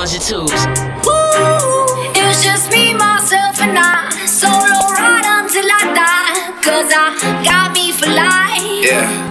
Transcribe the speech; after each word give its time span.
ones 0.00 0.14
and 0.14 0.22
twos. 0.22 0.50
Ooh, 0.50 2.12
it's 2.16 2.42
just 2.42 2.72
me, 2.72 2.94
myself, 2.94 3.60
and 3.60 3.76
I. 3.76 4.08
Solo 4.24 4.94
ride 4.96 5.26
until 5.26 5.68
I 5.68 5.82
die. 5.92 6.62
Cause 6.62 6.90
I 6.90 7.42
got 7.44 7.74
me 7.74 7.92
for 7.92 8.06
life. 8.06 8.82
Yeah. 8.82 9.29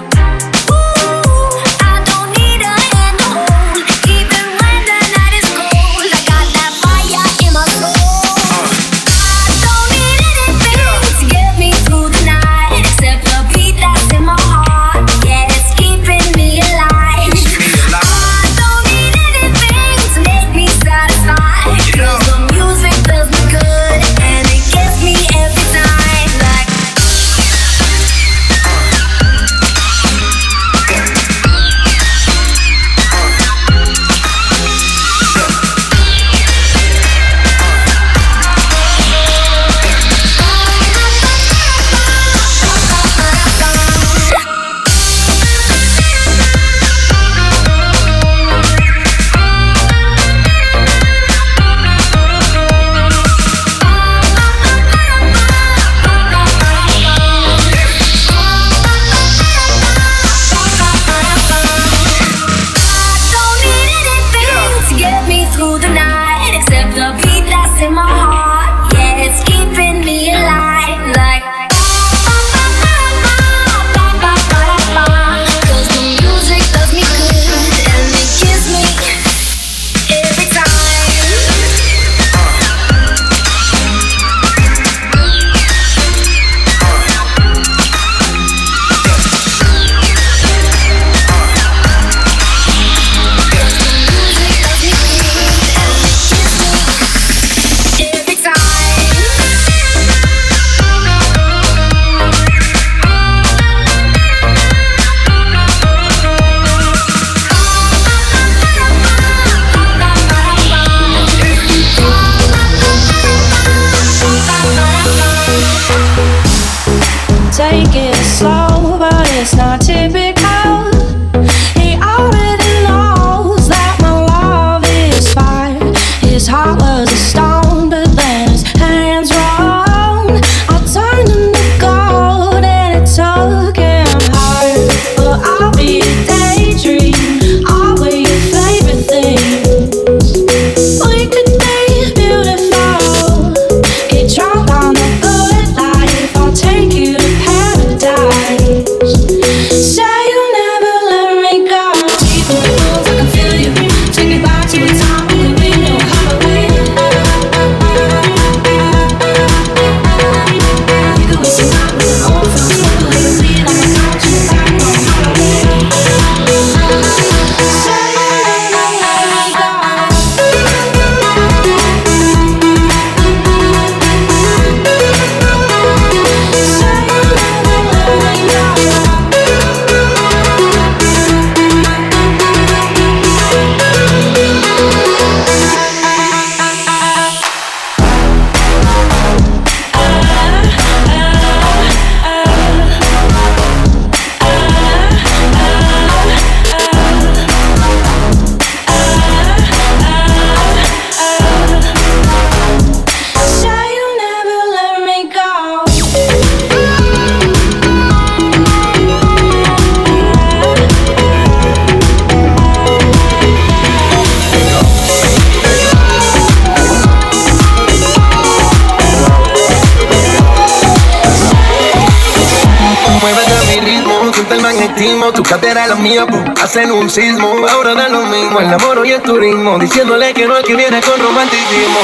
Mía, 226.00 226.26
hacen 226.62 226.92
un 226.92 227.10
sismo. 227.10 227.54
Ahora 227.72 227.94
da 227.94 228.10
lo 228.10 228.24
mismo, 228.24 228.60
el 228.60 228.74
amor 228.74 229.06
y 229.06 229.12
el 229.12 229.22
turismo, 229.22 229.78
diciéndole 229.78 230.34
que 230.34 230.48
no 230.48 230.58
es 230.58 230.64
que 230.64 230.76
viene 230.76 231.02
con 231.02 231.20
romanticismo. 231.22 232.00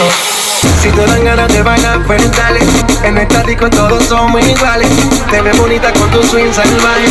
Si 0.81 0.89
te 0.89 1.05
dan 1.05 1.23
ganas 1.23 1.47
de 1.47 1.61
bailar, 1.61 2.05
pues 2.05 2.31
dale. 2.31 2.59
En 3.03 3.17
esta 3.17 3.43
disco 3.43 3.69
todos 3.69 4.03
somos 4.05 4.41
iguales. 4.45 4.89
Te 5.29 5.41
ves 5.41 5.57
bonita 5.57 5.91
con 5.93 6.09
tu 6.11 6.23
swing 6.23 6.51
salvaje. 6.51 7.07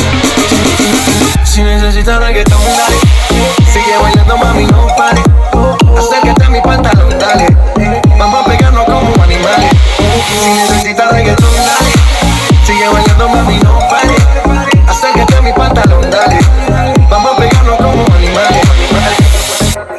Si 1.45 1.63
necesitas 1.63 2.19
reggaetón, 2.21 2.61
dale. 2.77 2.97
Sigue 3.73 3.97
bailando, 4.01 4.37
mami, 4.39 4.67
no 4.67 4.87
pare. 4.97 5.23
Acércate 5.99 6.45
a 6.45 6.49
mi 6.51 6.61
pantalón, 6.61 7.19
dale. 7.19 7.47
Vamos 8.19 8.45
a 8.45 8.49
pegarnos 8.49 8.85
como 8.85 9.23
animales. 9.23 9.71
Si 10.29 10.51
necesitas 10.51 11.13
reggaetón, 11.13 11.44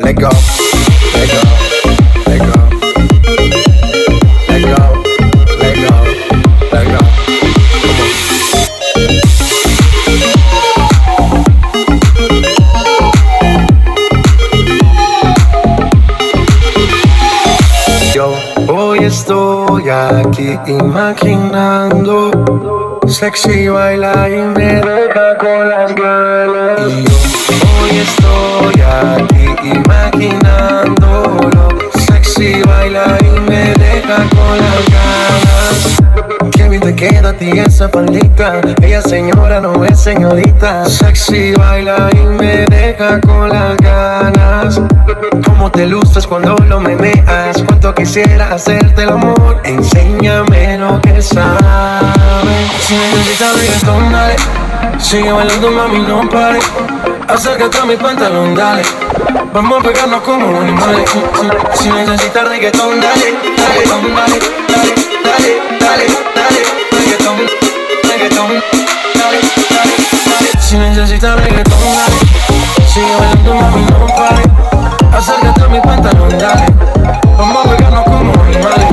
Let 0.05 0.17
go, 0.17 0.29
let 1.15 1.29
go, 1.33 1.41
let 2.27 2.39
go. 2.39 2.59
Let. 4.47 4.65
Yo 18.13 18.27
hoy 18.67 18.99
estoy 19.05 19.89
aquí 19.89 20.59
imaginando 20.67 22.31
Sexy 23.07 23.69
baila 23.69 24.29
y 24.29 24.37
me 24.55 24.81
deja 24.81 25.37
con 25.39 25.67
las 25.67 25.95
ganas. 25.95 26.91
Hoy 27.81 27.97
estoy 27.97 28.81
aquí 28.81 29.34
imaginándolo. 29.65 31.69
Sexy 32.07 32.63
baila 32.63 33.17
y 33.21 33.39
me 33.49 33.73
deja 33.75 34.17
con 34.29 34.57
las 34.57 34.85
ganas. 34.95 36.01
Qué 36.55 36.69
bien 36.69 36.81
te 36.81 36.95
queda 36.95 37.29
a 37.29 37.33
ti 37.33 37.51
esa 37.51 37.89
palita. 37.89 38.61
Ella 38.81 39.01
señora 39.01 39.59
no 39.59 39.83
es 39.85 39.99
señorita. 39.99 40.85
Sexy 40.85 41.53
baila 41.53 42.09
y 42.13 42.25
me 42.25 42.65
deja 42.67 43.19
con 43.21 43.49
las 43.49 43.75
ganas. 43.77 44.79
Cómo 45.45 45.71
te 45.71 45.87
luces 45.87 46.27
cuando 46.27 46.55
lo 46.57 46.79
meneas. 46.79 47.63
Cuánto 47.65 47.93
quisiera 47.93 48.53
hacerte 48.53 49.03
el 49.03 49.09
amor. 49.09 49.61
Enséñame 49.63 50.77
lo 50.77 51.01
que 51.01 51.21
sabes. 51.21 51.63
Si 52.81 52.95
necesitas 52.95 53.55
reggaetón, 53.55 54.11
dale 54.11 54.35
Sigue 54.99 55.31
bailando, 55.31 55.71
mami, 55.71 55.99
no 55.99 56.27
pare. 56.29 56.59
Acércate 57.27 57.77
a 57.77 57.85
mi 57.85 57.95
pantalón, 57.95 58.55
dale. 58.55 58.83
Vamos 59.53 59.79
a 59.79 59.83
pegarnos 59.83 60.21
como 60.21 60.59
animales. 60.59 61.09
Si 61.73 61.89
necesitas 61.89 62.47
reggaetón, 62.47 62.99
dale, 62.99 63.33
dale, 63.57 63.85
dale, 63.85 64.39
dale, 65.23 65.49
dale, 65.79 66.05
dale, 66.35 66.59
reggaetón, 66.91 67.37
dale, 68.03 68.29
dale, 68.29 68.61
dale. 70.25 70.61
Si 70.61 70.75
necesitas 70.77 71.35
reggaetón, 71.43 71.79
dale. 71.81 72.19
Sigue 72.93 73.15
bailando, 73.17 73.53
mami, 73.55 73.81
no 73.85 74.07
pare. 74.07 74.43
Acércate 75.17 75.61
a 75.61 75.67
mi 75.67 75.79
pantalón, 75.79 76.37
dale. 76.37 76.65
Vamos 77.37 77.65
a 77.65 77.69
pegarnos 77.69 78.03
como 78.03 78.33
animales. 78.43 78.89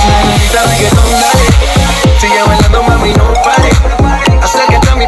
Si 0.00 0.08
necesitas 0.28 0.70
reggaetón, 0.70 1.10
dale. 1.10 1.46
Sigue 2.20 2.42
bailando, 2.46 2.82
mami, 2.82 3.12
no 3.14 3.24
pare. 3.42 3.99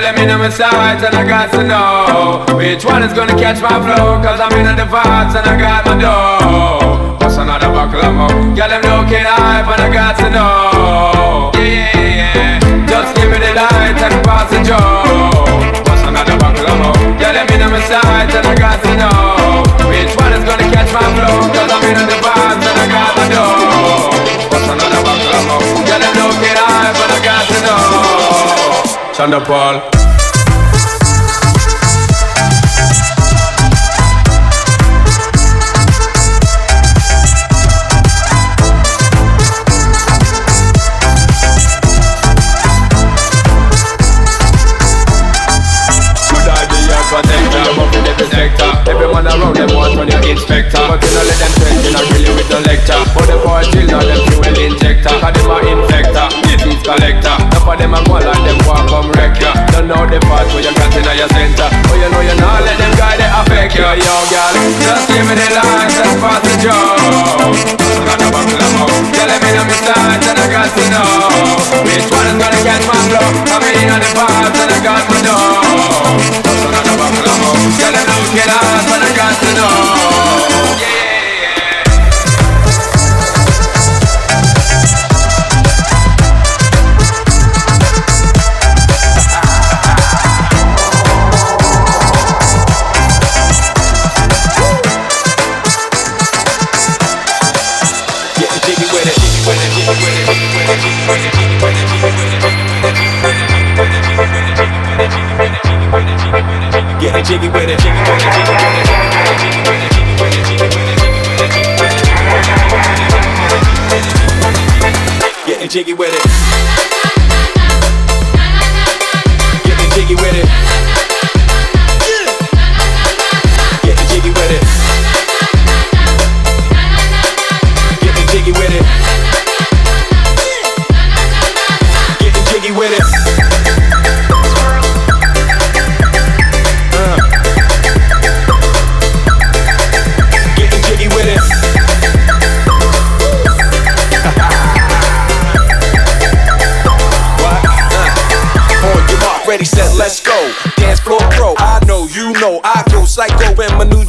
let 0.00 0.16
me 0.16 0.26
know 0.26 0.38
my 0.38 0.50
sight 0.50 1.02
and 1.02 1.14
I 1.14 1.24
got 1.26 1.52
to 1.52 1.62
know 1.62 2.44
which 2.56 2.84
one 2.84 3.02
is 3.02 3.12
gonna 3.12 3.36
catch 3.38 3.60
my 3.62 3.76
flow. 3.78 4.18
Cause 4.22 4.40
I'm 4.40 4.52
in 4.58 4.76
the 4.76 4.86
vibes 4.86 5.34
and 5.38 5.46
I 5.46 5.54
got 5.58 5.86
my 5.86 5.94
dough. 5.98 7.18
What's 7.20 7.36
another 7.36 7.70
buckle 7.70 8.02
of 8.02 8.14
more? 8.14 8.56
Yeah, 8.56 8.68
them 8.68 8.82
looking 8.82 9.22
hype 9.22 9.68
and 9.70 9.82
I 9.82 9.90
got 9.92 10.16
to 10.18 10.28
know. 10.30 11.50
Yeah, 11.54 11.90
yeah, 11.94 12.58
yeah. 12.60 12.86
Just 12.86 13.14
give 13.16 13.30
me 13.30 13.38
the 13.38 13.52
light 13.54 13.98
and 13.98 14.16
pass 14.24 14.50
the 14.50 14.60
joe. 14.66 15.84
What's 15.86 16.02
another 16.02 16.38
buckle 16.38 16.66
of 16.66 16.78
more? 16.82 17.14
Let 17.20 17.50
me 17.50 17.56
know 17.58 17.70
my 17.70 17.80
sight 17.82 18.30
and 18.34 18.46
I 18.46 18.54
got 18.54 18.78
to 18.82 18.92
know 18.98 19.62
which 19.90 20.12
one 20.16 20.32
is 20.32 20.44
gonna 20.44 20.70
catch 20.74 20.90
my 20.94 21.06
flow. 21.14 21.33
Paul. 29.32 29.93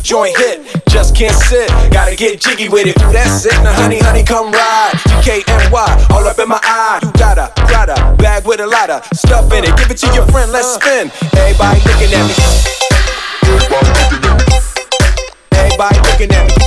joint 0.05 0.37
hit. 0.37 0.61
Just 0.87 1.15
can't 1.15 1.35
sit, 1.35 1.67
gotta 1.91 2.15
get 2.15 2.39
jiggy 2.39 2.69
with 2.69 2.85
it. 2.85 2.95
That's 3.11 3.45
it, 3.45 3.57
now 3.63 3.73
honey, 3.73 3.97
honey, 3.97 4.23
come 4.23 4.51
ride. 4.51 4.93
DKNY, 5.25 6.11
all 6.11 6.27
up 6.27 6.37
in 6.37 6.47
my 6.47 6.59
eye. 6.61 6.99
You 7.01 7.11
got 7.13 7.37
a, 7.39 7.51
got 7.67 7.89
a 7.89 8.15
bag 8.15 8.45
with 8.45 8.59
a 8.59 8.67
lot 8.67 8.91
of 8.91 9.03
stuff 9.17 9.51
in 9.51 9.63
it. 9.63 9.75
Give 9.77 9.89
it 9.89 9.97
to 9.97 10.13
your 10.13 10.25
friend, 10.27 10.51
let's 10.51 10.75
spin. 10.75 11.11
Everybody 11.35 11.79
looking 11.89 12.13
at 12.13 12.23
me. 12.29 12.35
Everybody 13.49 13.89
looking 13.97 14.29
at 14.29 14.37
me. 14.37 14.55
Everybody 15.57 15.99
looking 16.07 16.31
at 16.31 16.59
me. 16.59 16.64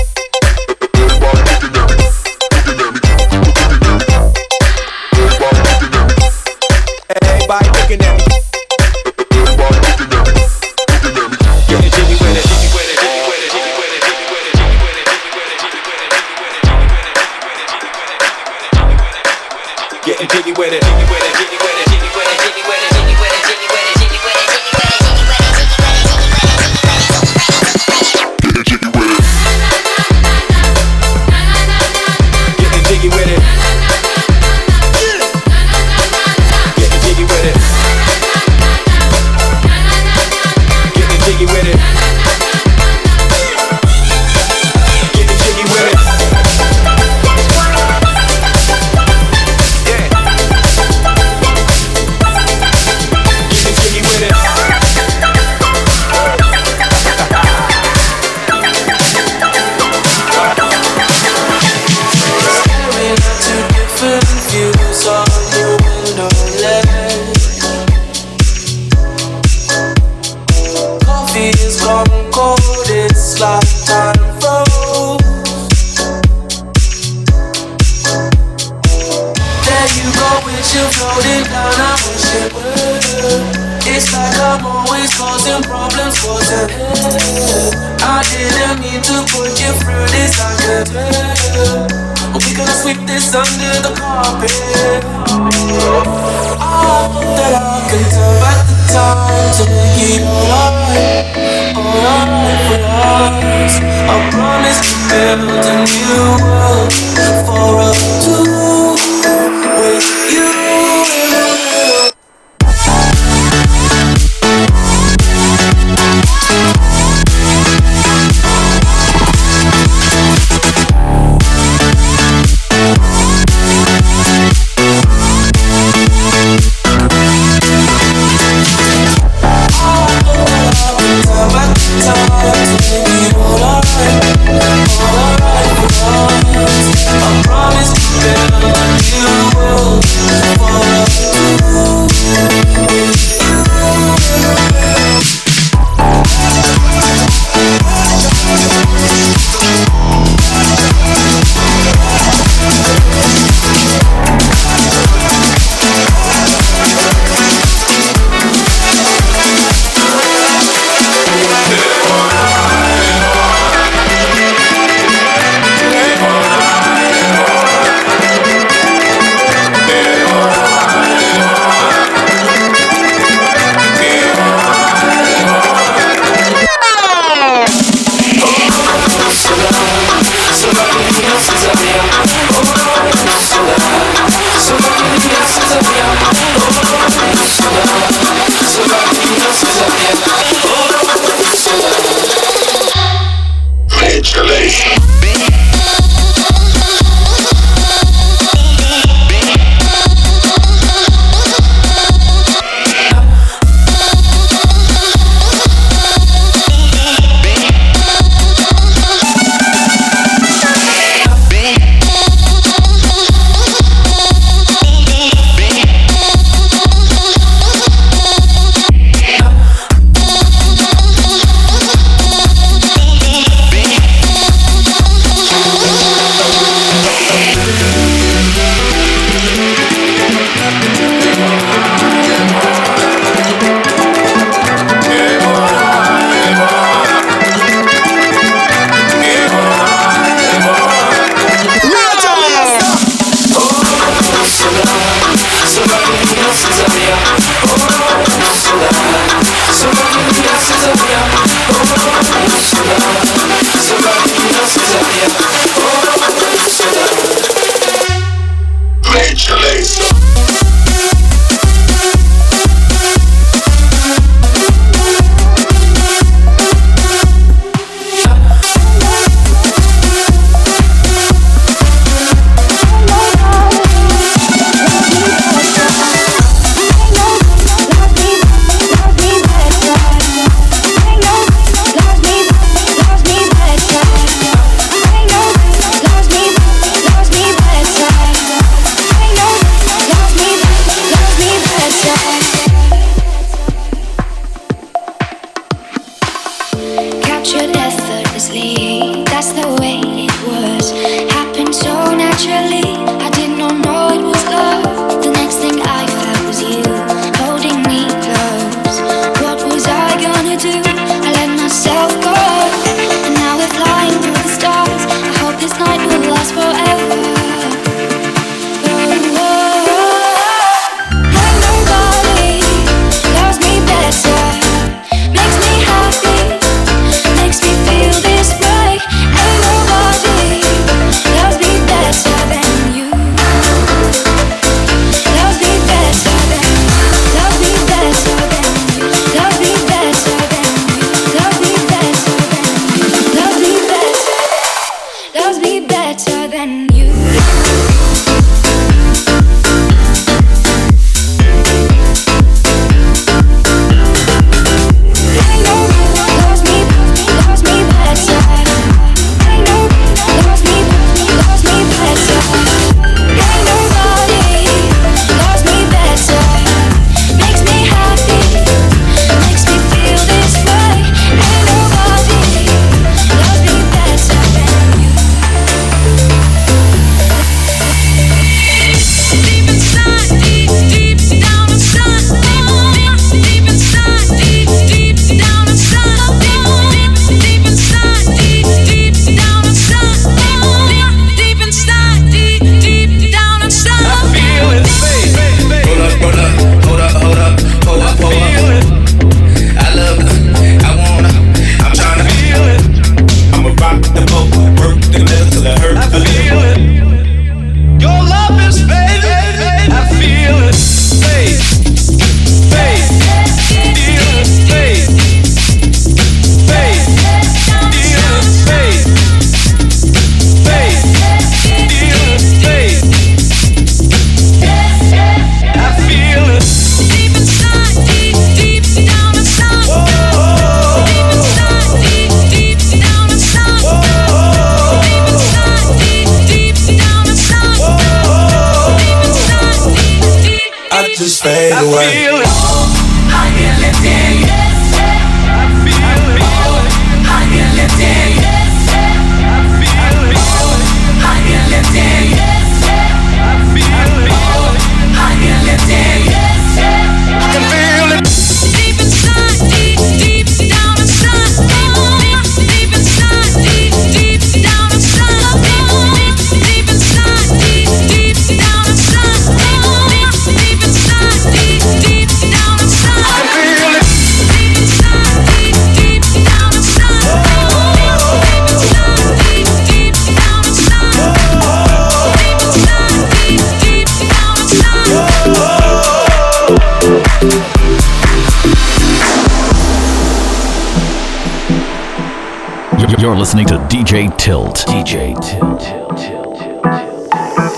listening 493.48 493.66
to 493.66 493.78
DJ 493.88 494.36
Tilt. 494.36 494.76
DJ 494.88 495.32
Tilt. 495.40 495.80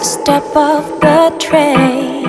Step 0.04 0.42
off 0.56 1.00
the 1.00 1.33
train. 1.38 2.26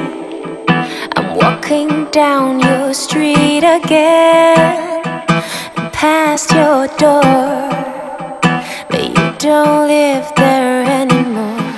I'm 1.15 1.36
walking 1.36 2.06
down 2.12 2.60
your 2.60 2.93
street 2.93 3.63
again, 3.63 5.01
past 5.91 6.51
your 6.51 6.86
door. 6.99 7.67
But 8.91 9.10
you 9.10 9.34
don't 9.39 9.88
live 9.88 10.32
there 10.36 10.84
anymore. 11.01 11.73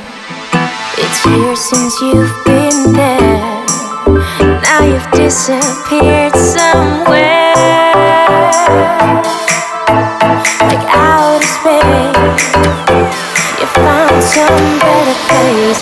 It's 0.98 1.26
years 1.26 1.62
since 1.62 2.02
you've 2.02 2.44
been 2.44 2.92
there. 2.92 3.64
Now 4.64 4.84
you've 4.84 5.12
disappeared 5.12 6.36
somewhere. 6.36 7.54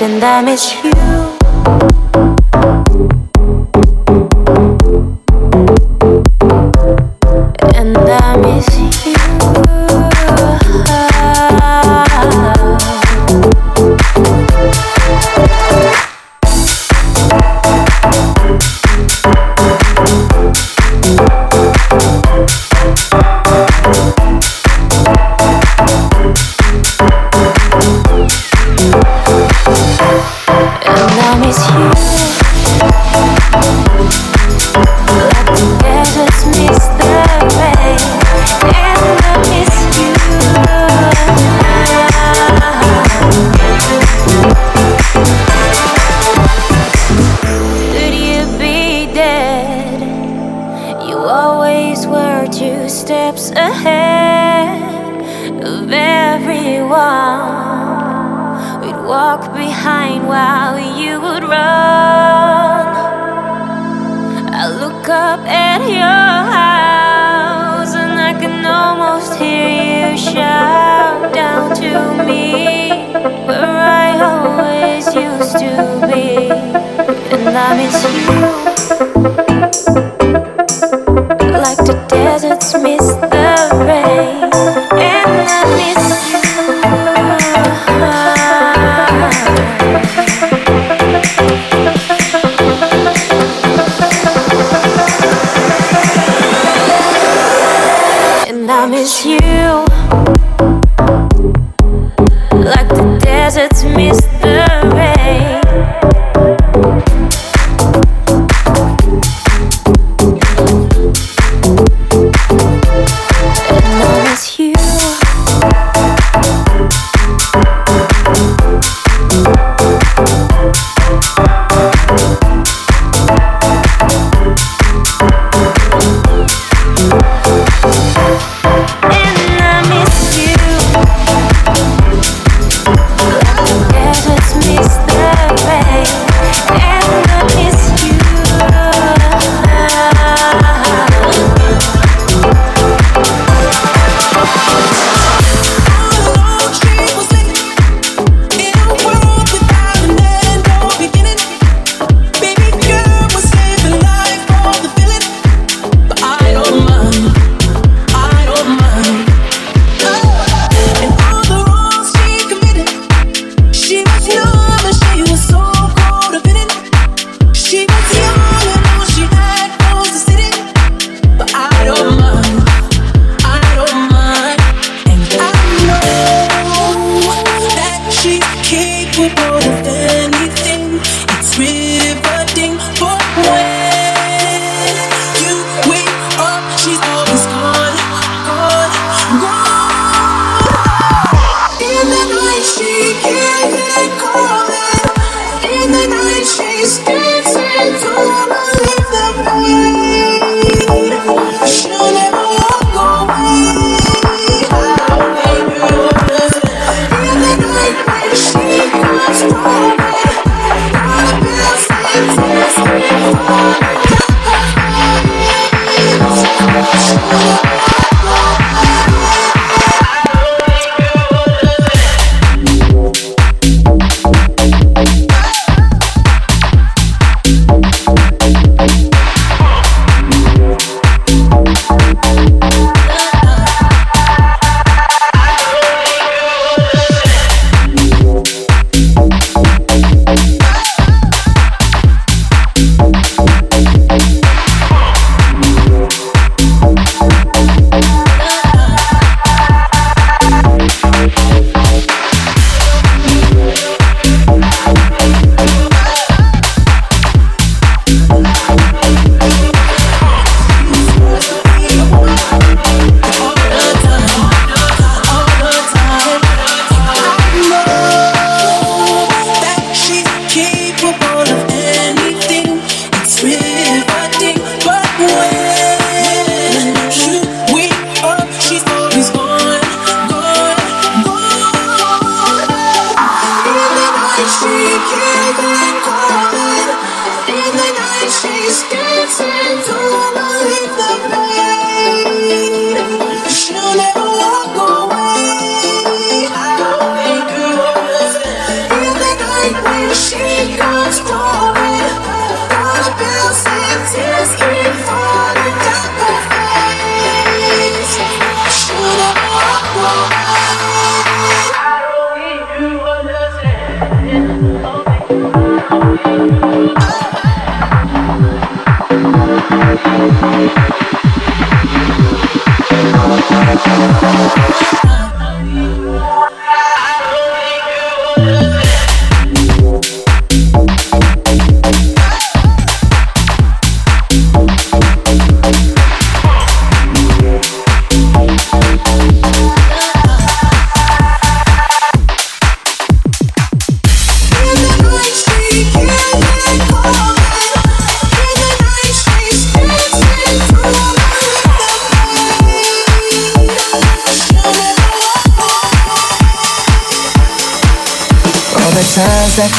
and 0.02 0.24
I 0.24 0.42
miss 0.42 0.84
you. 0.84 1.31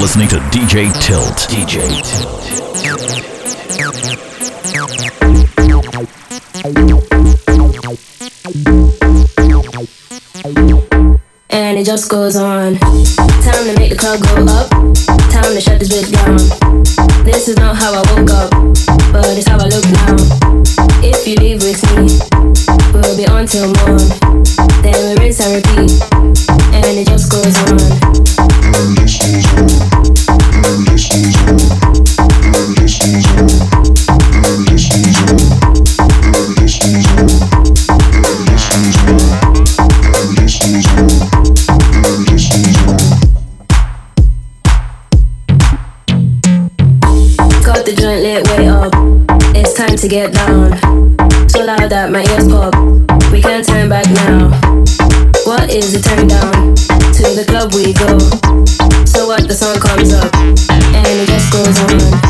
listening 0.00 0.28
to 0.28 0.36
DJ 0.48 0.90
Tilt. 1.02 1.36
DJ 1.50 1.86
Tilt. 2.02 2.40
And 11.50 11.78
it 11.78 11.84
just 11.84 12.08
goes 12.08 12.36
on. 12.36 12.78
to 50.00 50.08
get 50.08 50.32
down. 50.32 50.70
So 51.50 51.62
loud 51.62 51.90
that 51.90 52.10
my 52.10 52.24
ears 52.32 52.48
pop. 52.48 52.74
We 53.30 53.42
can't 53.42 53.66
turn 53.66 53.90
back 53.90 54.06
now. 54.24 54.48
What 55.44 55.68
is 55.68 55.92
the 55.92 56.00
turn 56.00 56.26
down? 56.26 56.74
To 57.16 57.22
the 57.36 57.44
club 57.46 57.74
we 57.74 57.92
go. 57.92 58.16
So 59.04 59.26
what 59.26 59.46
the 59.46 59.52
song 59.52 59.76
comes 59.78 60.14
up, 60.14 60.32
and 60.34 61.20
it 61.20 61.28
just 61.28 61.52
goes 61.52 61.78
on. 61.84 62.29